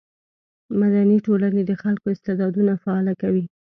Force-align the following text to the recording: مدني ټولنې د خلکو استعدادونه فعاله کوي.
مدني 0.79 1.17
ټولنې 1.25 1.61
د 1.65 1.71
خلکو 1.83 2.05
استعدادونه 2.13 2.73
فعاله 2.83 3.13
کوي. 3.21 3.43